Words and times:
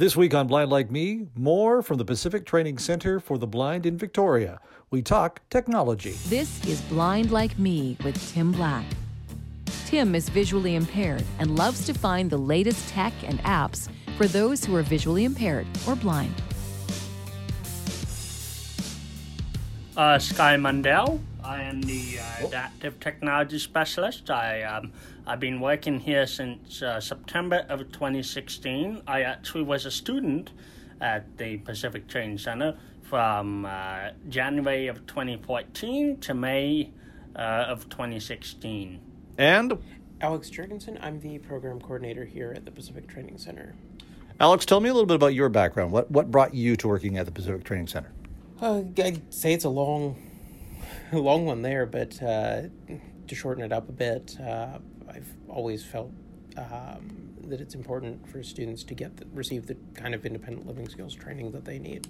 This 0.00 0.16
week 0.16 0.32
on 0.32 0.46
Blind 0.46 0.70
Like 0.70 0.90
Me, 0.90 1.26
more 1.36 1.82
from 1.82 1.98
the 1.98 2.06
Pacific 2.06 2.46
Training 2.46 2.78
Center 2.78 3.20
for 3.20 3.36
the 3.36 3.46
Blind 3.46 3.84
in 3.84 3.98
Victoria. 3.98 4.58
We 4.90 5.02
talk 5.02 5.42
technology. 5.50 6.12
This 6.28 6.64
is 6.64 6.80
Blind 6.80 7.30
Like 7.30 7.58
Me 7.58 7.98
with 8.02 8.32
Tim 8.32 8.50
Black. 8.50 8.86
Tim 9.84 10.14
is 10.14 10.30
visually 10.30 10.74
impaired 10.74 11.22
and 11.38 11.54
loves 11.54 11.84
to 11.84 11.92
find 11.92 12.30
the 12.30 12.38
latest 12.38 12.88
tech 12.88 13.12
and 13.24 13.40
apps 13.40 13.90
for 14.16 14.26
those 14.26 14.64
who 14.64 14.74
are 14.74 14.82
visually 14.82 15.26
impaired 15.26 15.66
or 15.86 15.94
blind. 15.94 16.34
Uh, 19.98 20.18
Sky 20.18 20.56
Mundell. 20.56 21.20
I 21.50 21.62
am 21.62 21.82
the 21.82 22.20
uh, 22.20 22.46
adaptive 22.46 23.00
technology 23.00 23.58
specialist. 23.58 24.30
I 24.30 24.62
um, 24.62 24.92
I've 25.26 25.40
been 25.40 25.58
working 25.58 25.98
here 25.98 26.24
since 26.24 26.80
uh, 26.80 27.00
September 27.00 27.66
of 27.68 27.80
2016. 27.90 29.02
I 29.08 29.22
actually 29.22 29.64
was 29.64 29.84
a 29.84 29.90
student 29.90 30.52
at 31.00 31.36
the 31.38 31.56
Pacific 31.56 32.06
Training 32.06 32.38
Center 32.38 32.78
from 33.02 33.66
uh, 33.66 34.10
January 34.28 34.86
of 34.86 35.04
2014 35.08 36.20
to 36.20 36.34
May 36.34 36.92
uh, 37.34 37.64
of 37.66 37.88
2016. 37.88 39.00
And 39.36 39.76
Alex 40.20 40.50
Jurgensen. 40.50 41.02
I'm 41.02 41.18
the 41.18 41.38
program 41.38 41.80
coordinator 41.80 42.24
here 42.24 42.52
at 42.54 42.64
the 42.64 42.70
Pacific 42.70 43.08
Training 43.08 43.38
Center. 43.38 43.74
Alex, 44.38 44.64
tell 44.64 44.78
me 44.78 44.88
a 44.88 44.92
little 44.92 45.04
bit 45.04 45.16
about 45.16 45.34
your 45.34 45.48
background. 45.48 45.90
What 45.90 46.12
what 46.12 46.30
brought 46.30 46.54
you 46.54 46.76
to 46.76 46.86
working 46.86 47.18
at 47.18 47.26
the 47.26 47.32
Pacific 47.32 47.64
Training 47.64 47.88
Center? 47.88 48.12
Uh, 48.60 48.82
I'd 48.98 49.34
say 49.34 49.52
it's 49.52 49.64
a 49.64 49.68
long, 49.68 50.14
a 51.12 51.18
long 51.18 51.44
one 51.44 51.62
there, 51.62 51.86
but 51.86 52.22
uh, 52.22 52.62
to 53.26 53.34
shorten 53.34 53.62
it 53.62 53.72
up 53.72 53.88
a 53.88 53.92
bit, 53.92 54.36
uh, 54.40 54.78
I've 55.08 55.32
always 55.48 55.84
felt 55.84 56.12
um, 56.56 57.30
that 57.44 57.60
it's 57.60 57.74
important 57.74 58.28
for 58.28 58.42
students 58.42 58.84
to 58.84 58.94
get 58.94 59.16
the, 59.16 59.26
receive 59.32 59.66
the 59.66 59.76
kind 59.94 60.14
of 60.14 60.24
independent 60.24 60.66
living 60.66 60.88
skills 60.88 61.14
training 61.14 61.52
that 61.52 61.64
they 61.64 61.78
need. 61.78 62.08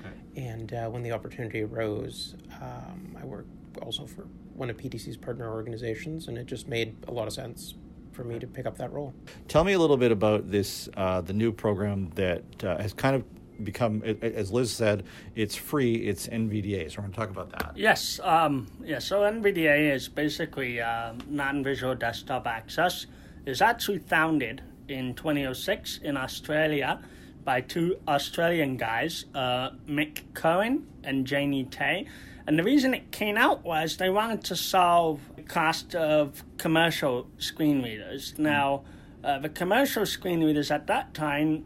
Okay. 0.00 0.46
And 0.48 0.72
uh, 0.72 0.88
when 0.88 1.02
the 1.02 1.12
opportunity 1.12 1.62
arose, 1.62 2.36
um, 2.60 3.16
I 3.20 3.24
worked 3.24 3.50
also 3.82 4.06
for 4.06 4.26
one 4.54 4.70
of 4.70 4.76
PTC's 4.76 5.16
partner 5.16 5.52
organizations, 5.52 6.28
and 6.28 6.38
it 6.38 6.46
just 6.46 6.68
made 6.68 6.96
a 7.08 7.12
lot 7.12 7.26
of 7.26 7.32
sense 7.32 7.74
for 8.12 8.24
me 8.24 8.38
to 8.38 8.46
pick 8.46 8.66
up 8.66 8.78
that 8.78 8.92
role. 8.92 9.14
Tell 9.46 9.62
me 9.62 9.74
a 9.74 9.78
little 9.78 9.98
bit 9.98 10.10
about 10.10 10.50
this, 10.50 10.88
uh, 10.96 11.20
the 11.20 11.34
new 11.34 11.52
program 11.52 12.10
that 12.14 12.64
uh, 12.64 12.78
has 12.78 12.94
kind 12.94 13.14
of 13.14 13.24
become, 13.62 14.02
as 14.02 14.50
Liz 14.52 14.70
said, 14.70 15.04
it's 15.34 15.56
free. 15.56 15.94
It's 15.94 16.26
NVDA. 16.28 16.90
So 16.90 16.98
we're 16.98 17.02
going 17.02 17.12
to 17.12 17.16
talk 17.18 17.30
about 17.30 17.50
that. 17.50 17.72
Yes. 17.76 18.20
Um, 18.22 18.66
yeah. 18.84 18.98
So 18.98 19.20
NVDA 19.20 19.92
is 19.92 20.08
basically 20.08 20.80
uh, 20.80 21.14
non-visual 21.28 21.94
desktop 21.94 22.46
access. 22.46 23.06
It's 23.44 23.60
actually 23.60 23.98
founded 23.98 24.62
in 24.88 25.14
2006 25.14 25.98
in 25.98 26.16
Australia 26.16 27.00
by 27.44 27.60
two 27.60 27.96
Australian 28.08 28.76
guys, 28.76 29.26
uh, 29.34 29.70
Mick 29.88 30.22
Curran 30.34 30.86
and 31.04 31.26
Jamie 31.26 31.64
Teh. 31.64 32.04
And 32.46 32.58
the 32.58 32.62
reason 32.62 32.94
it 32.94 33.10
came 33.10 33.36
out 33.36 33.64
was 33.64 33.96
they 33.96 34.10
wanted 34.10 34.44
to 34.44 34.56
solve 34.56 35.20
the 35.36 35.42
cost 35.42 35.94
of 35.94 36.44
commercial 36.58 37.28
screen 37.38 37.82
readers. 37.82 38.34
Now, 38.36 38.84
uh, 39.24 39.38
the 39.38 39.48
commercial 39.48 40.06
screen 40.06 40.42
readers 40.44 40.70
at 40.70 40.86
that 40.86 41.14
time 41.14 41.64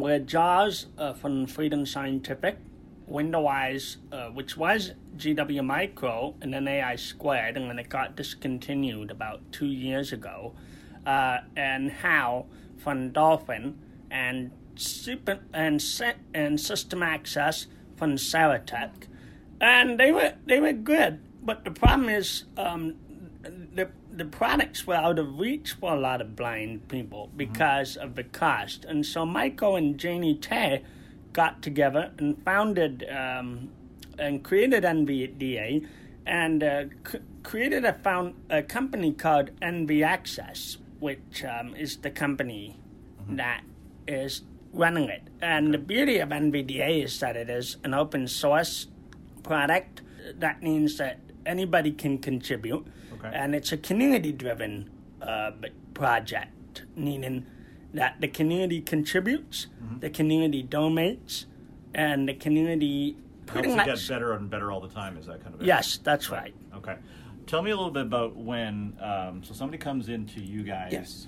were 0.00 0.18
JAWS 0.18 0.86
uh, 0.98 1.12
from 1.12 1.46
Freedom 1.46 1.86
Scientific, 1.86 2.58
Window-Eyes, 3.06 3.98
uh, 4.12 4.28
which 4.28 4.56
was 4.56 4.92
GW 5.16 5.64
Micro, 5.64 6.34
and 6.40 6.52
then 6.52 6.66
AI 6.66 6.96
Squared, 6.96 7.56
and 7.56 7.68
then 7.68 7.78
it 7.78 7.88
got 7.88 8.16
discontinued 8.16 9.10
about 9.10 9.40
two 9.52 9.66
years 9.66 10.12
ago, 10.12 10.54
uh, 11.06 11.38
and 11.56 11.90
HAL 11.90 12.46
from 12.76 13.10
Dolphin, 13.10 13.78
and 14.10 14.50
super 14.76 15.40
and 15.52 15.82
and 16.32 16.60
System 16.60 17.02
Access 17.02 17.66
from 17.96 18.16
Serotek, 18.16 19.08
and 19.60 19.98
they 19.98 20.12
were 20.12 20.34
they 20.46 20.60
were 20.60 20.72
good. 20.72 21.20
But 21.42 21.64
the 21.64 21.70
problem 21.70 22.08
is, 22.08 22.44
um, 22.56 22.96
the 24.16 24.24
products 24.24 24.86
were 24.86 24.94
out 24.94 25.18
of 25.18 25.38
reach 25.38 25.72
for 25.72 25.94
a 25.94 26.00
lot 26.00 26.20
of 26.20 26.36
blind 26.36 26.88
people 26.88 27.26
mm-hmm. 27.28 27.36
because 27.36 27.96
mm-hmm. 27.96 28.06
of 28.06 28.14
the 28.14 28.24
cost. 28.24 28.84
And 28.84 29.04
so 29.04 29.26
Michael 29.26 29.76
and 29.76 29.98
Jamie 29.98 30.36
Teh 30.36 30.78
got 31.32 31.62
together 31.62 32.12
and 32.18 32.42
founded 32.44 33.04
um, 33.10 33.70
and 34.18 34.42
created 34.44 34.84
NVDA 34.84 35.86
and 36.26 36.62
uh, 36.62 36.84
c- 37.10 37.18
created 37.42 37.84
a 37.84 37.92
found 37.92 38.34
a 38.48 38.62
company 38.62 39.12
called 39.12 39.50
NV 39.60 40.04
Access, 40.04 40.78
which 41.00 41.44
um, 41.44 41.74
is 41.74 41.98
the 41.98 42.10
company 42.10 42.78
mm-hmm. 43.20 43.36
that 43.36 43.62
is 44.06 44.42
running 44.72 45.08
it. 45.08 45.22
And 45.42 45.74
the 45.74 45.78
beauty 45.78 46.18
of 46.18 46.28
NVDA 46.30 47.04
is 47.04 47.18
that 47.20 47.36
it 47.36 47.50
is 47.50 47.76
an 47.84 47.94
open 47.94 48.28
source 48.28 48.86
product. 49.42 50.02
That 50.38 50.62
means 50.62 50.96
that 50.98 51.18
anybody 51.46 51.92
can 51.92 52.18
contribute 52.18 52.86
Okay. 53.24 53.36
And 53.36 53.54
it's 53.54 53.72
a 53.72 53.76
community 53.76 54.32
driven 54.32 54.90
uh, 55.22 55.52
project, 55.94 56.84
meaning 56.96 57.46
that 57.94 58.20
the 58.20 58.28
community 58.28 58.80
contributes, 58.80 59.68
mm-hmm. 59.82 60.00
the 60.00 60.10
community 60.10 60.62
donates, 60.62 61.46
and 61.94 62.28
the 62.28 62.34
community 62.34 63.16
helps 63.50 63.68
it 63.68 63.84
get 63.84 64.08
better 64.08 64.32
and 64.32 64.50
better 64.50 64.70
all 64.72 64.80
the 64.80 64.88
time. 64.88 65.16
Is 65.16 65.26
that 65.26 65.42
kind 65.42 65.54
of 65.54 65.62
it? 65.62 65.66
Yes, 65.66 65.98
that's 66.02 66.28
right. 66.28 66.54
Okay. 66.76 66.96
Tell 67.46 67.62
me 67.62 67.70
a 67.70 67.76
little 67.76 67.90
bit 67.90 68.02
about 68.02 68.36
when. 68.36 68.96
Um, 69.00 69.42
so 69.44 69.54
somebody 69.54 69.78
comes 69.78 70.08
into 70.08 70.40
you 70.40 70.62
guys. 70.62 70.92
Yes 70.92 71.26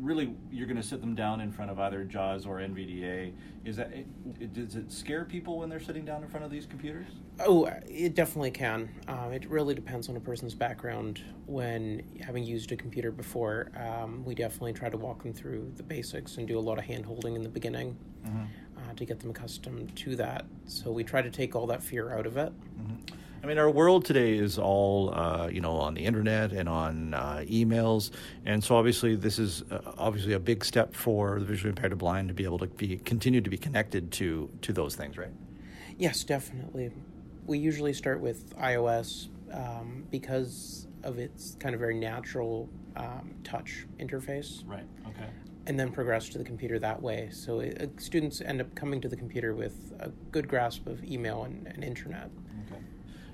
really 0.00 0.34
you're 0.50 0.66
going 0.66 0.76
to 0.76 0.82
sit 0.82 1.00
them 1.00 1.14
down 1.14 1.40
in 1.40 1.52
front 1.52 1.70
of 1.70 1.78
either 1.78 2.04
JAWS 2.04 2.46
or 2.46 2.56
NVDA. 2.58 3.32
Is 3.64 3.76
that 3.76 3.92
it, 3.92 4.52
does 4.52 4.76
it 4.76 4.90
scare 4.90 5.24
people 5.24 5.58
when 5.58 5.68
they're 5.68 5.80
sitting 5.80 6.04
down 6.04 6.22
in 6.22 6.28
front 6.28 6.44
of 6.44 6.50
these 6.50 6.66
computers? 6.66 7.06
Oh, 7.40 7.70
it 7.86 8.14
definitely 8.14 8.50
can. 8.50 8.88
Um, 9.08 9.32
it 9.32 9.48
really 9.48 9.74
depends 9.74 10.08
on 10.08 10.16
a 10.16 10.20
person's 10.20 10.54
background. 10.54 11.22
When 11.46 12.02
having 12.20 12.44
used 12.44 12.72
a 12.72 12.76
computer 12.76 13.10
before, 13.10 13.70
um, 13.76 14.24
we 14.24 14.34
definitely 14.34 14.72
try 14.72 14.88
to 14.88 14.96
walk 14.96 15.22
them 15.22 15.32
through 15.32 15.72
the 15.76 15.82
basics 15.82 16.36
and 16.36 16.48
do 16.48 16.58
a 16.58 16.60
lot 16.60 16.78
of 16.78 16.84
hand 16.84 17.04
holding 17.04 17.34
in 17.34 17.42
the 17.42 17.48
beginning 17.48 17.96
mm-hmm. 18.26 18.44
uh, 18.78 18.94
to 18.94 19.04
get 19.04 19.20
them 19.20 19.30
accustomed 19.30 19.94
to 19.96 20.16
that. 20.16 20.46
So 20.66 20.90
we 20.90 21.04
try 21.04 21.22
to 21.22 21.30
take 21.30 21.54
all 21.54 21.66
that 21.66 21.82
fear 21.82 22.12
out 22.12 22.26
of 22.26 22.36
it. 22.36 22.52
Mm-hmm. 22.52 23.16
I 23.42 23.46
mean, 23.46 23.56
our 23.56 23.70
world 23.70 24.04
today 24.04 24.36
is 24.36 24.58
all, 24.58 25.14
uh, 25.14 25.48
you 25.48 25.62
know, 25.62 25.72
on 25.72 25.94
the 25.94 26.04
internet 26.04 26.52
and 26.52 26.68
on 26.68 27.14
uh, 27.14 27.42
emails, 27.48 28.10
and 28.44 28.62
so 28.62 28.76
obviously 28.76 29.16
this 29.16 29.38
is 29.38 29.64
uh, 29.70 29.80
obviously 29.96 30.34
a 30.34 30.38
big 30.38 30.62
step 30.62 30.94
for 30.94 31.38
the 31.38 31.46
visually 31.46 31.70
impaired 31.70 31.92
or 31.92 31.96
blind 31.96 32.28
to 32.28 32.34
be 32.34 32.44
able 32.44 32.58
to 32.58 32.66
be 32.66 32.98
continue 32.98 33.40
to 33.40 33.48
be 33.48 33.56
connected 33.56 34.12
to 34.12 34.50
to 34.60 34.74
those 34.74 34.94
things, 34.94 35.16
right? 35.16 35.32
Yes, 35.96 36.22
definitely. 36.22 36.90
We 37.46 37.58
usually 37.58 37.94
start 37.94 38.20
with 38.20 38.54
iOS 38.58 39.28
um, 39.52 40.04
because 40.10 40.86
of 41.02 41.18
its 41.18 41.56
kind 41.58 41.74
of 41.74 41.80
very 41.80 41.94
natural 41.94 42.68
um, 42.96 43.34
touch 43.42 43.86
interface. 43.98 44.62
Right. 44.66 44.84
Okay. 45.08 45.28
And 45.66 45.78
then 45.78 45.92
progress 45.92 46.28
to 46.30 46.38
the 46.38 46.44
computer 46.44 46.78
that 46.78 47.00
way. 47.00 47.28
So 47.32 47.60
it, 47.60 47.80
uh, 47.80 47.86
students 48.00 48.40
end 48.40 48.60
up 48.60 48.74
coming 48.74 49.00
to 49.00 49.08
the 49.08 49.16
computer 49.16 49.54
with 49.54 49.94
a 50.00 50.08
good 50.30 50.48
grasp 50.48 50.86
of 50.86 51.02
email 51.04 51.44
and, 51.44 51.66
and 51.68 51.84
internet. 51.84 52.30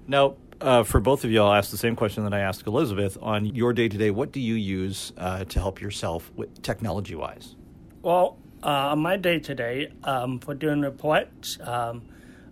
Now, 0.08 0.36
uh, 0.60 0.82
for 0.84 1.00
both 1.00 1.24
of 1.24 1.30
you, 1.30 1.42
I'll 1.42 1.52
ask 1.52 1.70
the 1.70 1.76
same 1.76 1.96
question 1.96 2.24
that 2.24 2.32
I 2.32 2.40
asked 2.40 2.66
Elizabeth. 2.66 3.18
On 3.20 3.44
your 3.44 3.72
day 3.72 3.88
to 3.88 3.98
day, 3.98 4.10
what 4.10 4.32
do 4.32 4.40
you 4.40 4.54
use 4.54 5.12
uh, 5.18 5.44
to 5.44 5.60
help 5.60 5.80
yourself 5.80 6.32
with 6.34 6.62
technology 6.62 7.14
wise? 7.14 7.56
Well, 8.02 8.38
uh, 8.62 8.92
on 8.92 9.00
my 9.00 9.16
day 9.16 9.38
to 9.40 9.54
day, 9.54 9.92
for 10.40 10.54
doing 10.54 10.80
reports, 10.80 11.58
um, 11.60 12.02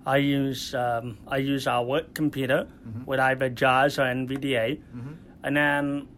I 0.06 0.18
use 0.18 0.74
um, 0.74 1.18
I 1.26 1.38
use 1.38 1.66
our 1.66 1.82
work 1.82 2.14
computer 2.14 2.66
mm-hmm. 2.86 3.04
with 3.06 3.20
either 3.20 3.48
JAWS 3.48 3.98
or 3.98 4.02
NVDA, 4.02 4.78
mm-hmm. 4.78 5.12
and 5.42 5.56
then 5.56 6.08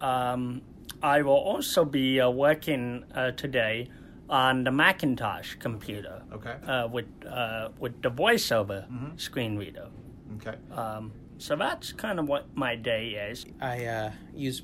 um, 0.00 0.62
I 1.02 1.22
will 1.22 1.32
also 1.32 1.84
be 1.84 2.20
uh, 2.20 2.28
working 2.30 3.04
uh, 3.14 3.30
today 3.32 3.88
on 4.28 4.64
the 4.64 4.72
Macintosh 4.72 5.54
computer. 5.56 6.22
Okay. 6.32 6.54
Uh, 6.66 6.88
with 6.88 7.06
with 7.78 8.02
the 8.02 8.10
voiceover 8.10 8.88
mm-hmm. 8.90 9.16
screen 9.16 9.56
reader. 9.56 9.88
Okay. 10.46 10.56
Um, 10.74 11.12
so 11.38 11.56
that's 11.56 11.92
kind 11.92 12.18
of 12.18 12.28
what 12.28 12.54
my 12.54 12.76
day 12.76 13.10
is. 13.30 13.46
I 13.60 13.84
uh, 13.86 14.12
use 14.34 14.62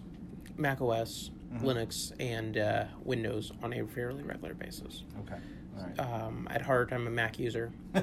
Mac 0.56 0.80
OS, 0.80 1.30
mm-hmm. 1.52 1.66
Linux, 1.66 2.12
and 2.20 2.56
uh, 2.58 2.84
Windows 3.02 3.52
on 3.62 3.72
a 3.72 3.86
fairly 3.86 4.22
regular 4.22 4.54
basis. 4.54 5.04
Okay. 5.20 5.36
Um, 5.98 6.48
at 6.50 6.62
heart, 6.62 6.92
I'm 6.92 7.06
a 7.06 7.10
Mac 7.10 7.38
user. 7.38 7.72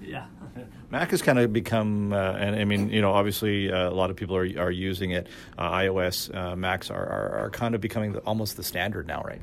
yeah. 0.00 0.26
Mac 0.90 1.10
has 1.10 1.22
kind 1.22 1.38
of 1.38 1.52
become, 1.52 2.12
uh, 2.12 2.32
and 2.32 2.56
I 2.56 2.64
mean, 2.64 2.90
you 2.90 3.00
know, 3.00 3.12
obviously 3.12 3.70
uh, 3.70 3.88
a 3.88 3.94
lot 3.94 4.10
of 4.10 4.16
people 4.16 4.36
are 4.36 4.48
are 4.58 4.70
using 4.70 5.10
it. 5.10 5.28
Uh, 5.58 5.70
iOS, 5.70 6.34
uh, 6.34 6.56
Macs 6.56 6.90
are, 6.90 7.04
are, 7.04 7.44
are, 7.44 7.50
kind 7.50 7.74
of 7.74 7.80
becoming 7.80 8.12
the, 8.12 8.20
almost 8.20 8.56
the 8.56 8.62
standard 8.62 9.06
now, 9.06 9.22
right? 9.22 9.42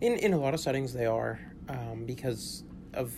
In 0.00 0.14
in 0.14 0.32
a 0.32 0.38
lot 0.38 0.54
of 0.54 0.60
settings, 0.60 0.92
they 0.92 1.06
are 1.06 1.38
um, 1.68 2.04
because 2.06 2.64
of 2.94 3.12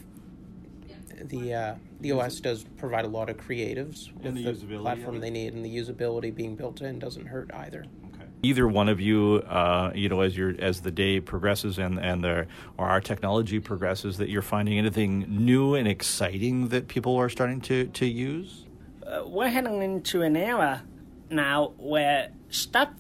the 1.25 1.55
uh, 1.55 1.75
the 2.00 2.12
OS 2.12 2.40
does 2.40 2.64
provide 2.76 3.05
a 3.05 3.08
lot 3.08 3.28
of 3.31 3.37
creatives 3.37 4.12
with 4.22 4.34
the, 4.34 4.52
the 4.66 4.78
platform 4.78 5.20
they 5.20 5.31
need, 5.31 5.55
and 5.55 5.64
the 5.64 5.76
usability 5.76 6.34
being 6.34 6.55
built 6.56 6.81
in 6.81 6.99
doesn't 6.99 7.26
hurt 7.26 7.50
either. 7.55 7.84
Okay. 8.14 8.25
either 8.43 8.66
one 8.69 8.88
of 8.88 9.00
you, 9.00 9.43
uh, 9.49 9.90
you 9.94 10.08
know, 10.08 10.20
as 10.20 10.37
your 10.37 10.55
as 10.58 10.81
the 10.82 10.90
day 10.90 11.20
progresses 11.20 11.78
and 11.78 11.99
and 11.99 12.22
the 12.22 12.46
or 12.76 12.87
our 12.88 13.00
technology 13.00 13.60
progresses, 13.60 14.19
that 14.19 14.28
you're 14.28 14.43
finding 14.43 14.78
anything 14.78 15.26
new 15.28 15.75
and 15.75 15.88
exciting 15.88 16.69
that 16.69 16.88
people 16.88 17.16
are 17.16 17.28
starting 17.28 17.61
to 17.62 17.87
to 17.87 18.06
use? 18.06 18.64
Uh, 19.06 19.22
we're 19.26 19.49
heading 19.49 19.82
into 19.82 20.22
an 20.22 20.37
era 20.37 20.82
now 21.31 21.72
where 21.78 22.31
stuff 22.50 22.90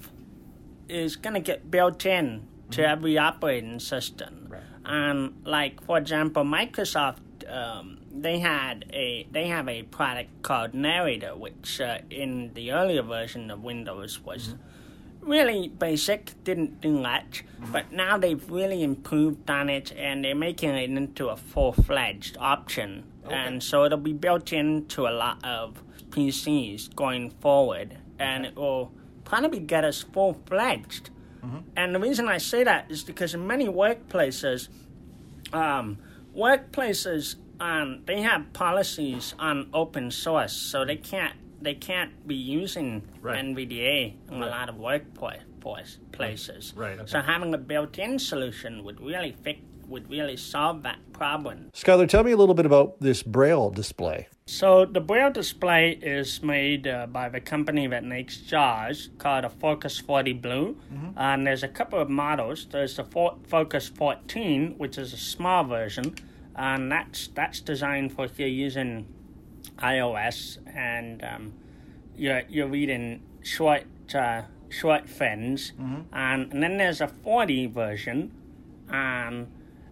is 0.88 1.16
going 1.16 1.34
to 1.34 1.40
get 1.40 1.70
built 1.70 2.04
in 2.06 2.46
to 2.70 2.82
Mm-hmm. 2.82 2.90
every 2.92 3.18
operating 3.18 3.80
system. 3.80 4.52
And 4.84 5.34
like 5.44 5.82
for 5.84 5.96
example, 5.98 6.44
Microsoft 6.44 7.18
um, 7.50 7.98
they 8.14 8.38
had 8.38 8.84
a 8.92 9.26
they 9.30 9.46
have 9.48 9.68
a 9.68 9.82
product 9.84 10.42
called 10.42 10.74
Narrator, 10.74 11.34
which 11.36 11.80
uh, 11.80 11.98
in 12.10 12.52
the 12.54 12.72
earlier 12.72 13.02
version 13.02 13.50
of 13.50 13.62
Windows 13.62 14.20
was 14.24 14.48
Mm-hmm. 14.48 15.30
really 15.30 15.68
basic, 15.68 16.32
didn't 16.44 16.80
do 16.80 16.92
much. 17.00 17.44
But 17.72 17.90
now 17.92 18.16
they've 18.18 18.50
really 18.50 18.82
improved 18.82 19.50
on 19.50 19.68
it, 19.68 19.92
and 19.96 20.24
they're 20.24 20.34
making 20.34 20.70
it 20.70 20.88
into 20.90 21.28
a 21.28 21.36
full 21.36 21.72
fledged 21.72 22.36
option. 22.38 23.04
And 23.28 23.62
so 23.62 23.84
it'll 23.84 23.98
be 23.98 24.14
built 24.14 24.52
into 24.54 25.06
a 25.06 25.10
lot 25.12 25.44
of 25.44 25.82
PCs 26.10 26.94
going 26.94 27.30
forward, 27.40 27.98
and 28.18 28.46
it 28.46 28.56
will 28.56 28.90
probably 29.24 29.60
get 29.60 29.84
us 29.84 30.02
full 30.02 30.34
fledged. 30.46 31.10
And 31.76 31.94
the 31.94 32.00
reason 32.00 32.28
I 32.28 32.38
say 32.38 32.64
that 32.64 32.90
is 32.90 33.02
because 33.04 33.34
in 33.34 33.46
many 33.46 33.66
workplaces, 33.66 34.68
um, 35.52 35.98
workplaces 36.38 37.36
um, 37.60 38.02
they 38.06 38.22
have 38.22 38.52
policies 38.52 39.34
on 39.38 39.68
open 39.74 40.10
source, 40.12 40.52
so 40.52 40.84
they 40.84 40.96
can't 40.96 41.34
they 41.60 41.74
can't 41.74 42.12
be 42.26 42.36
using 42.36 43.02
Right. 43.20 43.44
NVDA 43.44 44.14
in 44.30 44.38
Right. 44.40 44.46
a 44.46 44.50
lot 44.50 44.68
of 44.68 44.76
workplace 44.76 45.98
places. 46.12 46.72
Right, 46.76 46.98
okay. 46.98 47.06
So 47.06 47.20
having 47.20 47.52
a 47.52 47.58
built-in 47.58 48.18
solution 48.20 48.84
would 48.84 49.00
really 49.00 49.34
fix 49.42 49.60
would 49.88 50.08
really 50.10 50.36
solve 50.36 50.82
that 50.82 50.98
problem. 51.12 51.70
Skylar, 51.74 52.06
tell 52.08 52.22
me 52.22 52.32
a 52.32 52.36
little 52.36 52.54
bit 52.54 52.66
about 52.66 53.00
this 53.00 53.22
Braille 53.22 53.70
display. 53.70 54.28
So 54.46 54.84
the 54.84 55.00
Braille 55.00 55.30
display 55.32 55.92
is 56.02 56.42
made 56.42 56.86
uh, 56.86 57.06
by 57.06 57.28
the 57.30 57.40
company 57.40 57.86
that 57.86 58.04
makes 58.04 58.36
JAWS 58.36 59.08
called 59.18 59.44
a 59.46 59.48
Focus 59.50 59.98
40 59.98 60.34
Blue, 60.34 60.76
and 61.16 61.46
there's 61.46 61.62
a 61.62 61.68
couple 61.68 61.98
of 61.98 62.08
models. 62.10 62.66
There's 62.70 62.96
the 62.96 63.04
Focus 63.48 63.88
14, 63.88 64.74
which 64.76 64.98
is 64.98 65.12
a 65.14 65.16
small 65.18 65.64
version, 65.64 66.14
and 66.58 66.90
that's 66.90 67.28
that's 67.28 67.60
designed 67.60 68.12
for 68.12 68.24
if 68.24 68.38
you're 68.38 68.48
using 68.48 69.06
iOS 69.78 70.58
and 70.74 71.24
um, 71.24 71.52
you're 72.16 72.42
you're 72.48 72.66
reading 72.66 73.22
short 73.42 73.84
uh, 74.14 74.42
short 74.68 75.08
fins, 75.08 75.72
and, 76.12 76.52
and 76.52 76.62
then 76.62 76.76
there's 76.76 77.00
a 77.00 77.08
40 77.08 77.66
version, 77.66 78.32
um, 78.90 79.46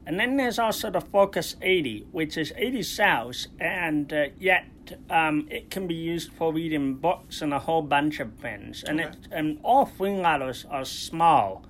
and 0.04 0.20
then 0.20 0.36
there's 0.36 0.58
also 0.58 0.90
the 0.90 1.00
Focus 1.00 1.56
80, 1.62 2.06
which 2.12 2.36
is 2.36 2.52
80 2.56 2.82
cells, 2.82 3.48
and 3.58 4.12
uh, 4.12 4.26
yet 4.38 4.66
um, 5.08 5.46
it 5.50 5.70
can 5.70 5.86
be 5.86 5.94
used 5.94 6.32
for 6.32 6.52
reading 6.52 6.94
books 6.94 7.42
and 7.42 7.54
a 7.54 7.58
whole 7.58 7.82
bunch 7.82 8.20
of 8.20 8.34
things. 8.34 8.84
And 8.84 9.00
it 9.00 9.16
and 9.32 9.58
all 9.62 9.86
three 9.86 10.14
models 10.14 10.64
are 10.70 10.84
small. 10.84 11.64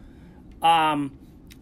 Um, 0.62 1.18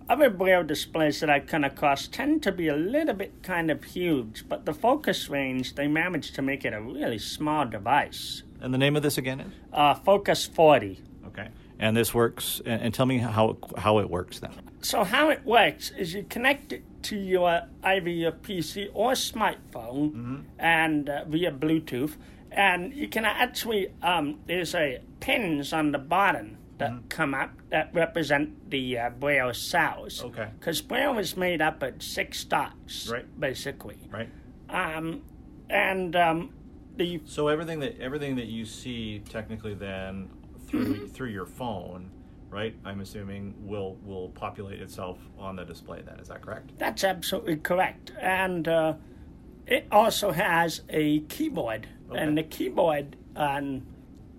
other 0.08 0.30
Braille 0.30 0.64
displays 0.64 1.20
that 1.20 1.30
I 1.30 1.40
come 1.40 1.64
across 1.64 2.06
tend 2.06 2.42
to 2.42 2.52
be 2.52 2.68
a 2.68 2.76
little 2.76 3.14
bit 3.14 3.42
kind 3.42 3.70
of 3.70 3.82
huge, 3.84 4.48
but 4.48 4.64
the 4.64 4.74
Focus 4.74 5.28
range 5.28 5.74
they 5.74 5.88
managed 5.88 6.34
to 6.34 6.42
make 6.42 6.64
it 6.64 6.72
a 6.72 6.80
really 6.80 7.18
small 7.18 7.64
device. 7.64 8.42
And 8.60 8.72
the 8.72 8.78
name 8.78 8.96
of 8.96 9.02
this 9.02 9.18
again 9.18 9.40
is? 9.40 9.52
Uh, 9.72 9.94
Focus 9.94 10.46
40. 10.46 11.02
Okay. 11.26 11.48
And 11.78 11.96
this 11.96 12.14
works, 12.14 12.62
and, 12.64 12.94
tell 12.94 13.06
me 13.06 13.18
how 13.18 13.56
how 13.76 13.98
it 13.98 14.08
works 14.08 14.38
then. 14.38 14.52
So 14.80 15.02
how 15.02 15.30
it 15.30 15.44
works 15.44 15.90
is 15.90 16.14
you 16.14 16.22
connect 16.22 16.72
it 16.72 16.84
to 17.04 17.16
your 17.16 17.62
either 17.82 18.10
your 18.10 18.32
PC 18.32 18.90
or 18.94 19.12
smartphone, 19.12 20.44
and 20.58 21.08
uh, 21.08 21.24
via 21.26 21.50
Bluetooth, 21.50 22.16
and 22.52 22.94
you 22.94 23.08
can 23.08 23.24
actually 23.24 23.88
um, 24.02 24.38
there's 24.46 24.74
a 24.74 25.00
pins 25.18 25.72
on 25.72 25.90
the 25.90 25.98
bottom 25.98 26.58
that 26.78 27.08
come 27.08 27.34
up 27.34 27.50
that 27.70 27.90
represent 27.94 28.70
the 28.70 28.98
uh, 28.98 29.10
Braille 29.10 29.54
cells. 29.54 30.22
Okay. 30.24 30.48
Because 30.58 30.80
Braille 30.80 31.18
is 31.18 31.36
made 31.36 31.62
up 31.62 31.82
of 31.82 32.02
six 32.02 32.44
dots, 32.44 33.08
Right. 33.08 33.26
basically, 33.40 33.96
Right. 34.10 34.28
um, 34.68 35.22
and 35.70 36.14
um, 36.16 36.50
the 36.96 37.20
So 37.26 37.48
everything 37.48 37.80
that 37.80 37.98
everything 38.00 38.36
that 38.36 38.46
you 38.46 38.64
see 38.64 39.20
technically 39.28 39.74
then 39.74 40.28
through 40.66 41.08
through 41.08 41.30
your 41.30 41.46
phone, 41.46 42.10
right? 42.50 42.74
I'm 42.84 43.00
assuming 43.00 43.54
will 43.58 43.96
will 44.04 44.30
populate 44.30 44.80
itself 44.80 45.18
on 45.38 45.56
the 45.56 45.64
display. 45.64 46.02
Then 46.02 46.18
is 46.20 46.28
that 46.28 46.42
correct? 46.42 46.70
That's 46.78 47.04
absolutely 47.04 47.56
correct. 47.56 48.12
And 48.20 48.66
uh, 48.68 48.94
it 49.66 49.86
also 49.90 50.30
has 50.32 50.82
a 50.88 51.20
keyboard, 51.20 51.86
and 52.14 52.36
the 52.36 52.42
keyboard 52.42 53.16
um, 53.36 53.82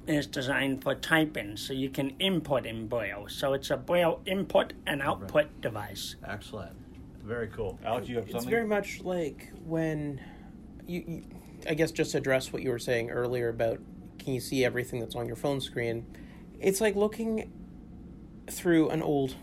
is 0.07 0.27
designed 0.27 0.83
for 0.83 0.95
typing, 0.95 1.57
so 1.57 1.73
you 1.73 1.89
can 1.89 2.11
input 2.19 2.65
in 2.65 2.87
Braille. 2.87 3.27
So 3.27 3.53
it's 3.53 3.69
a 3.69 3.77
Braille 3.77 4.21
input 4.25 4.73
and 4.85 5.01
output 5.01 5.61
device. 5.61 6.15
Excellent. 6.27 6.75
Very 7.23 7.47
cool. 7.47 7.79
Alex, 7.83 8.07
you 8.07 8.17
have 8.17 8.25
It's 8.25 8.33
something? 8.33 8.49
very 8.49 8.67
much 8.67 9.01
like 9.01 9.51
when 9.65 10.21
you, 10.85 11.03
you, 11.07 11.23
I 11.67 11.73
guess, 11.73 11.91
just 11.91 12.13
address 12.13 12.53
what 12.53 12.61
you 12.61 12.69
were 12.69 12.79
saying 12.79 13.09
earlier 13.09 13.49
about 13.49 13.79
can 14.19 14.33
you 14.33 14.39
see 14.39 14.63
everything 14.63 14.99
that's 14.99 15.15
on 15.15 15.27
your 15.27 15.35
phone 15.35 15.59
screen? 15.59 16.05
It's 16.59 16.81
like 16.81 16.95
looking 16.95 17.51
through 18.47 18.89
an 18.89 19.01
old 19.01 19.35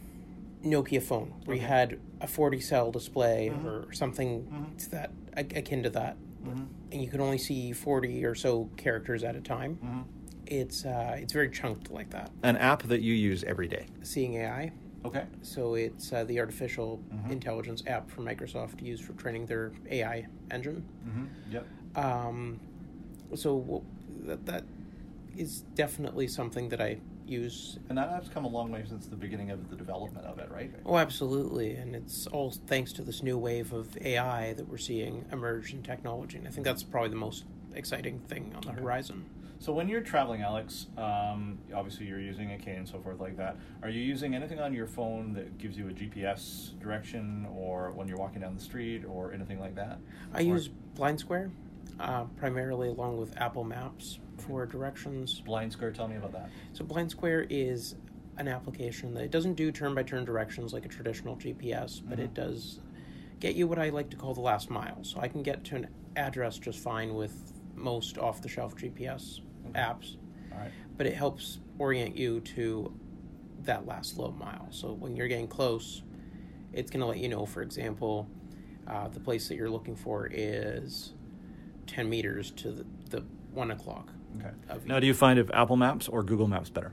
Nokia 0.64 1.02
phone 1.02 1.34
where 1.44 1.56
you 1.56 1.62
had 1.62 1.98
a 2.20 2.26
40 2.26 2.60
cell 2.60 2.92
display 2.92 3.50
mm-hmm. 3.52 3.66
or 3.66 3.92
something 3.92 4.74
to 4.78 4.90
that 4.90 5.10
akin 5.36 5.82
to 5.82 5.90
that, 5.90 6.16
mm-hmm. 6.44 6.64
and 6.92 7.02
you 7.02 7.08
could 7.08 7.20
only 7.20 7.38
see 7.38 7.72
40 7.72 8.24
or 8.24 8.34
so 8.34 8.70
characters 8.76 9.24
at 9.24 9.34
a 9.34 9.40
time. 9.40 10.06
It's 10.52 10.84
uh, 10.84 11.16
it's 11.18 11.32
very 11.32 11.48
chunked 11.48 11.90
like 11.90 12.10
that. 12.10 12.30
An 12.42 12.56
app 12.58 12.82
that 12.84 13.00
you 13.00 13.14
use 13.14 13.42
every 13.44 13.66
day. 13.66 13.86
Seeing 14.02 14.34
AI, 14.34 14.70
Okay. 15.04 15.24
so 15.40 15.74
it's 15.76 16.12
uh, 16.12 16.24
the 16.24 16.38
artificial 16.40 17.00
intelligence 17.30 17.82
app 17.86 18.10
for 18.10 18.20
Microsoft 18.20 18.76
to 18.78 18.84
use 18.84 19.00
for 19.00 19.14
training 19.14 19.46
their 19.46 19.72
AI 19.90 20.26
engine. 20.50 20.84
Yep. 21.50 21.66
Um, 21.96 22.60
so 23.34 23.60
w- 23.60 23.82
that 24.26 24.44
that 24.44 24.64
is 25.38 25.62
definitely 25.74 26.28
something 26.28 26.68
that 26.68 26.82
I 26.82 26.98
use. 27.26 27.78
And 27.88 27.96
that 27.96 28.10
app's 28.10 28.28
come 28.28 28.44
a 28.44 28.48
long 28.48 28.70
way 28.70 28.84
since 28.86 29.06
the 29.06 29.16
beginning 29.16 29.50
of 29.50 29.70
the 29.70 29.76
development 29.76 30.26
of 30.26 30.38
it, 30.38 30.50
right? 30.50 30.70
Oh, 30.84 30.98
absolutely, 30.98 31.76
and 31.76 31.96
it's 31.96 32.26
all 32.26 32.50
thanks 32.66 32.92
to 32.94 33.02
this 33.02 33.22
new 33.22 33.38
wave 33.38 33.72
of 33.72 33.96
AI 34.02 34.52
that 34.52 34.68
we're 34.68 34.76
seeing 34.76 35.24
emerge 35.32 35.72
in 35.72 35.82
technology. 35.82 36.36
And 36.36 36.46
I 36.46 36.50
think 36.50 36.66
that's 36.66 36.82
probably 36.82 37.08
the 37.08 37.16
most 37.16 37.44
exciting 37.74 38.18
thing 38.28 38.52
on 38.54 38.60
the 38.66 38.72
horizon. 38.78 39.24
So 39.62 39.72
when 39.72 39.88
you're 39.88 40.00
traveling, 40.00 40.42
Alex, 40.42 40.88
um, 40.98 41.56
obviously 41.72 42.06
you're 42.06 42.18
using 42.18 42.50
a 42.50 42.58
cane 42.58 42.78
and 42.78 42.88
so 42.88 42.98
forth 42.98 43.20
like 43.20 43.36
that. 43.36 43.56
Are 43.84 43.88
you 43.88 44.00
using 44.02 44.34
anything 44.34 44.58
on 44.58 44.74
your 44.74 44.88
phone 44.88 45.32
that 45.34 45.56
gives 45.56 45.78
you 45.78 45.88
a 45.88 45.92
GPS 45.92 46.76
direction, 46.80 47.46
or 47.54 47.92
when 47.92 48.08
you're 48.08 48.18
walking 48.18 48.40
down 48.40 48.56
the 48.56 48.60
street, 48.60 49.04
or 49.04 49.32
anything 49.32 49.60
like 49.60 49.76
that? 49.76 50.00
I 50.34 50.40
Or- 50.40 50.54
use 50.56 50.66
Blind 50.66 51.20
Square 51.20 51.52
uh, 52.00 52.24
primarily 52.24 52.88
along 52.88 53.18
with 53.18 53.40
Apple 53.40 53.62
Maps 53.62 54.18
for 54.36 54.66
directions. 54.66 55.40
Blind 55.42 55.72
Square. 55.72 55.92
Tell 55.92 56.08
me 56.08 56.16
about 56.16 56.32
that. 56.32 56.50
So 56.72 56.84
Blind 56.84 57.12
Square 57.12 57.46
is 57.48 57.94
an 58.38 58.48
application 58.48 59.14
that 59.14 59.30
doesn't 59.30 59.54
do 59.54 59.70
turn-by-turn 59.70 60.24
directions 60.24 60.72
like 60.72 60.86
a 60.86 60.88
traditional 60.88 61.36
GPS, 61.36 62.02
but 62.04 62.18
it 62.18 62.34
does 62.34 62.80
get 63.38 63.54
you 63.54 63.68
what 63.68 63.78
I 63.78 63.90
like 63.90 64.10
to 64.10 64.16
call 64.16 64.34
the 64.34 64.40
last 64.40 64.70
mile. 64.70 65.04
So 65.04 65.20
I 65.20 65.28
can 65.28 65.44
get 65.44 65.62
to 65.66 65.76
an 65.76 65.86
address 66.16 66.58
just 66.58 66.80
fine 66.80 67.14
with 67.14 67.52
most 67.76 68.18
off-the-shelf 68.18 68.74
GPS 68.76 69.40
apps, 69.72 70.16
All 70.52 70.58
right. 70.58 70.70
but 70.96 71.06
it 71.06 71.14
helps 71.14 71.58
orient 71.78 72.16
you 72.16 72.40
to 72.40 72.92
that 73.64 73.86
last 73.86 74.18
little 74.18 74.34
mile. 74.34 74.66
So 74.70 74.92
when 74.92 75.16
you're 75.16 75.28
getting 75.28 75.48
close, 75.48 76.02
it's 76.72 76.90
going 76.90 77.00
to 77.00 77.06
let 77.06 77.18
you 77.18 77.28
know, 77.28 77.46
for 77.46 77.62
example, 77.62 78.28
uh, 78.88 79.08
the 79.08 79.20
place 79.20 79.48
that 79.48 79.56
you're 79.56 79.70
looking 79.70 79.94
for 79.96 80.28
is 80.32 81.12
10 81.86 82.08
meters 82.08 82.50
to 82.52 82.72
the, 82.72 82.86
the 83.10 83.24
1 83.54 83.70
o'clock. 83.70 84.08
Okay. 84.38 84.50
Now, 84.86 84.98
do 84.98 85.06
you 85.06 85.14
find 85.14 85.38
if 85.38 85.50
Apple 85.52 85.76
Maps 85.76 86.08
or 86.08 86.22
Google 86.22 86.48
Maps 86.48 86.70
better? 86.70 86.92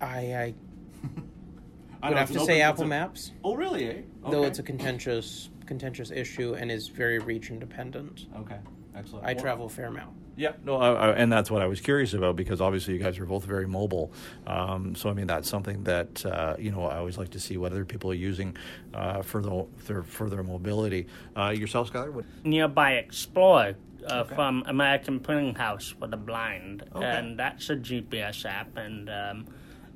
I, 0.00 0.06
I 0.06 0.54
I 2.02 2.08
would 2.10 2.18
have 2.18 2.30
to 2.32 2.40
an 2.40 2.46
say 2.46 2.60
Apple 2.60 2.84
a- 2.84 2.88
Maps, 2.88 3.32
Oh, 3.42 3.54
really? 3.54 3.88
Eh? 3.88 3.94
though 4.30 4.44
it's 4.44 4.58
a 4.58 4.62
contentious 4.62 5.50
contentious 5.66 6.12
issue 6.12 6.54
and 6.54 6.70
is 6.70 6.86
very 6.88 7.18
region 7.18 7.58
dependent. 7.58 8.26
Okay. 8.36 8.58
Excellent. 8.94 9.24
I 9.26 9.32
Well- 9.32 9.42
travel 9.42 9.66
a 9.66 9.68
fair 9.70 9.86
amount. 9.86 10.14
Yeah, 10.36 10.52
no, 10.64 10.76
I, 10.76 10.92
I, 10.92 11.12
and 11.12 11.32
that's 11.32 11.50
what 11.50 11.62
I 11.62 11.66
was 11.66 11.80
curious 11.80 12.12
about 12.12 12.36
because 12.36 12.60
obviously 12.60 12.92
you 12.94 13.00
guys 13.00 13.18
are 13.18 13.24
both 13.24 13.44
very 13.44 13.66
mobile. 13.66 14.12
Um, 14.46 14.94
so 14.94 15.08
I 15.08 15.14
mean 15.14 15.26
that's 15.26 15.48
something 15.48 15.84
that 15.84 16.24
uh, 16.26 16.56
you 16.58 16.70
know 16.70 16.84
I 16.84 16.98
always 16.98 17.16
like 17.16 17.30
to 17.30 17.40
see 17.40 17.56
what 17.56 17.72
other 17.72 17.86
people 17.86 18.10
are 18.10 18.14
using 18.14 18.54
uh, 18.92 19.22
for 19.22 19.40
the 19.40 19.66
their 19.86 20.02
for 20.02 20.28
their 20.28 20.42
mobility. 20.42 21.06
Uh, 21.36 21.48
yourself, 21.56 21.90
Skylar? 21.90 22.12
What? 22.12 22.26
Nearby 22.44 22.92
Explorer 22.94 23.76
uh, 24.10 24.20
Okay. 24.20 24.34
from 24.34 24.62
American 24.66 25.20
Printing 25.20 25.54
House 25.54 25.88
for 25.98 26.06
the 26.06 26.16
Blind, 26.18 26.84
Okay. 26.94 27.04
and 27.04 27.38
that's 27.38 27.70
a 27.70 27.76
GPS 27.76 28.44
app, 28.44 28.76
and 28.76 29.08
um, 29.08 29.46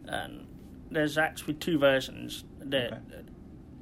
and 0.06 0.46
there's 0.90 1.18
actually 1.18 1.54
two 1.54 1.78
versions. 1.78 2.44
There, 2.60 3.02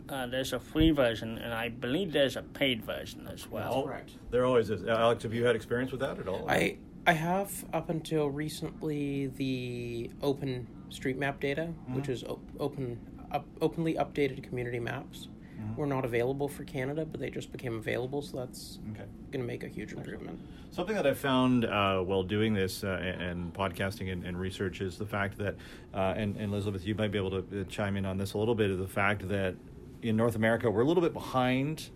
uh, 0.09 0.27
there's 0.27 0.53
a 0.53 0.59
free 0.61 0.91
version, 0.91 1.38
and 1.38 1.53
I 1.55 1.69
believe 1.69 2.12
there's 2.12 2.37
a 2.37 2.43
paid 2.43 2.85
version 2.85 3.29
as 3.33 3.49
well. 3.50 3.83
correct. 3.83 4.12
There 4.31 4.45
always 4.45 4.71
is. 4.71 4.85
Alex, 4.87 5.23
have 5.23 5.35
you 5.35 5.45
had 5.45 5.57
experience 5.57 5.91
with 5.93 6.00
that 6.00 6.19
at 6.19 6.29
all? 6.29 6.49
I 6.49 6.79
I 7.07 7.12
have 7.12 7.65
up 7.73 7.88
until 7.91 8.29
recently 8.29 9.29
the 9.29 10.11
Open 10.23 10.67
Street 10.91 11.19
Map 11.19 11.41
data, 11.41 11.67
which 11.93 12.09
is 12.09 12.23
op- 12.25 12.41
open 12.59 12.99
up, 13.31 13.47
openly 13.61 13.95
updated 13.95 14.43
community 14.43 14.81
maps. 14.81 15.29
Were 15.77 15.87
not 15.87 16.05
available 16.05 16.49
for 16.49 16.62
Canada, 16.65 17.05
but 17.05 17.21
they 17.21 17.31
just 17.31 17.50
became 17.53 17.77
available, 17.77 18.23
so 18.23 18.37
that's 18.38 18.79
Okay. 18.93 19.05
going 19.33 19.41
to 19.43 19.47
make 19.47 19.65
a 19.65 19.69
huge 19.69 19.93
improvement. 19.93 20.38
Something 20.71 20.95
that 20.95 21.07
I 21.07 21.15
found 21.15 21.65
uh, 21.65 21.99
while 22.00 22.23
doing 22.23 22.55
this 22.55 22.85
uh, 22.85 22.99
and, 23.03 23.21
and 23.23 23.55
podcasting 23.55 24.11
and, 24.12 24.25
and 24.25 24.38
research 24.38 24.81
is 24.81 24.99
the 24.99 25.05
fact 25.07 25.37
that, 25.38 25.57
uh, 25.93 26.15
and, 26.17 26.37
and 26.37 26.53
Elizabeth, 26.53 26.87
you 26.87 26.95
might 26.95 27.11
be 27.11 27.19
able 27.19 27.43
to 27.43 27.61
uh, 27.61 27.65
chime 27.65 27.97
in 27.97 28.07
on 28.07 28.17
this 28.17 28.35
a 28.35 28.38
little 28.38 28.55
bit, 28.55 28.71
of 28.71 28.79
the 28.79 28.87
fact 28.87 29.29
that 29.29 29.57
in 30.02 30.17
North 30.17 30.37
America 30.37 30.71
we're 30.71 30.83
a 30.83 30.87
little 30.87 31.02
bit 31.02 31.12
behind 31.12 31.90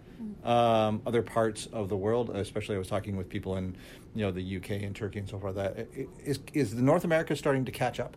um, 0.44 1.02
other 1.06 1.22
parts 1.22 1.66
of 1.72 1.88
the 1.88 1.96
world. 1.96 2.30
Especially, 2.30 2.74
I 2.74 2.78
was 2.78 2.88
talking 2.88 3.16
with 3.16 3.28
people 3.28 3.56
in, 3.56 3.76
you 4.14 4.22
know, 4.22 4.30
the 4.30 4.56
UK 4.56 4.70
and 4.82 4.94
Turkey 4.94 5.20
and 5.20 5.28
so 5.28 5.38
forth. 5.38 5.54
That 5.54 5.88
is 6.24 6.40
is 6.52 6.74
the 6.74 6.82
North 6.82 7.04
America 7.04 7.34
starting 7.36 7.64
to 7.64 7.72
catch 7.72 8.00
up? 8.00 8.16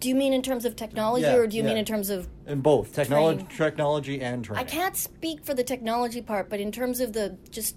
Do 0.00 0.08
you 0.08 0.14
mean 0.14 0.32
in 0.32 0.42
terms 0.42 0.64
of 0.64 0.74
technology, 0.74 1.22
Yeah, 1.22 1.36
or 1.36 1.46
do 1.46 1.56
you 1.56 1.62
mean 1.62 1.76
in 1.76 1.84
terms 1.84 2.10
of? 2.10 2.28
In 2.46 2.60
both 2.60 2.92
technology, 2.92 3.44
Train. 3.44 3.70
technology 3.70 4.20
and 4.20 4.44
training. 4.44 4.66
I 4.66 4.68
can't 4.68 4.96
speak 4.96 5.44
for 5.44 5.54
the 5.54 5.62
technology 5.62 6.20
part, 6.20 6.50
but 6.50 6.60
in 6.60 6.72
terms 6.72 7.00
of 7.00 7.12
the 7.12 7.38
just 7.50 7.76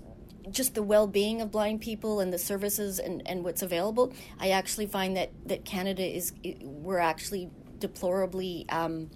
just 0.50 0.74
the 0.74 0.82
well-being 0.84 1.40
of 1.40 1.52
blind 1.52 1.80
people 1.80 2.20
and 2.20 2.34
the 2.34 2.40
services 2.40 2.98
and, 2.98 3.22
and 3.28 3.44
what's 3.44 3.62
available, 3.62 4.12
I 4.40 4.50
actually 4.50 4.88
find 4.88 5.16
that 5.16 5.32
that 5.46 5.64
Canada 5.64 6.04
is 6.04 6.34
we're 6.62 6.98
actually 6.98 7.50
deplorably 7.78 8.66
um, 8.70 9.12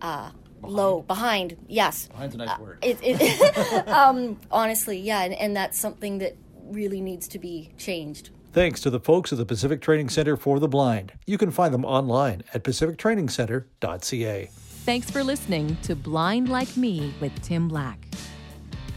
uh, 0.00 0.30
low 0.62 1.02
behind. 1.02 1.56
Yes, 1.68 2.08
Behind's 2.08 2.34
a 2.34 2.38
nice 2.38 2.58
word. 2.58 2.78
It, 2.82 2.98
it, 3.02 3.88
um, 3.88 4.38
honestly, 4.50 4.98
yeah, 4.98 5.22
and, 5.22 5.34
and 5.34 5.56
that's 5.56 5.78
something 5.78 6.18
that 6.18 6.36
really 6.64 7.00
needs 7.00 7.28
to 7.28 7.38
be 7.38 7.72
changed. 7.78 8.30
Thanks 8.52 8.80
to 8.82 8.90
the 8.90 9.00
folks 9.00 9.32
at 9.32 9.38
the 9.38 9.46
Pacific 9.46 9.80
Training 9.80 10.10
Center 10.10 10.36
for 10.36 10.60
the 10.60 10.68
Blind. 10.68 11.12
You 11.26 11.38
can 11.38 11.50
find 11.50 11.72
them 11.72 11.84
online 11.84 12.42
at 12.52 12.64
pacifictrainingcenter.ca. 12.64 14.50
Thanks 14.84 15.10
for 15.10 15.24
listening 15.24 15.76
to 15.84 15.96
Blind 15.96 16.48
Like 16.48 16.76
Me 16.76 17.14
with 17.20 17.40
Tim 17.40 17.68
Black. 17.68 18.06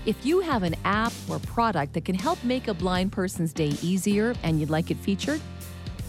If 0.05 0.25
you 0.25 0.39
have 0.41 0.63
an 0.63 0.75
app 0.83 1.13
or 1.29 1.39
product 1.39 1.93
that 1.93 2.05
can 2.05 2.15
help 2.15 2.43
make 2.43 2.67
a 2.67 2.73
blind 2.73 3.11
person's 3.11 3.53
day 3.53 3.73
easier 3.81 4.35
and 4.43 4.59
you'd 4.59 4.69
like 4.69 4.91
it 4.91 4.97
featured, 4.97 5.41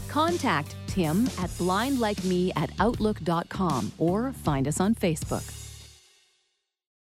contact 0.09 0.75
Tim 0.97 1.27
at 1.39 1.51
blindlikeme 1.59 2.53
at 2.57 2.71
outlook.com 2.79 3.93
or 3.99 4.33
find 4.33 4.67
us 4.67 4.81
on 4.81 4.95
Facebook. 4.95 5.66